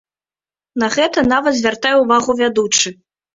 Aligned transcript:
На 0.83 0.87
гэта 0.95 1.23
нават 1.33 1.53
звяртае 1.59 1.93
ўвагу 1.99 2.37
вядучы. 2.41 2.95